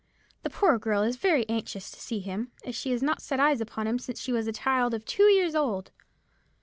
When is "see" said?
1.99-2.21